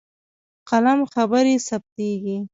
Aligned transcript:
په 0.03 0.63
قلم 0.69 0.99
خبرې 1.13 1.55
ثبتېږي. 1.67 2.37